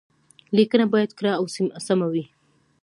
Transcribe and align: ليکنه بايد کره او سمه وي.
ليکنه 0.55 0.85
بايد 0.93 1.11
کره 1.17 1.31
او 1.39 1.45
سمه 1.87 2.07
وي. 2.11 2.25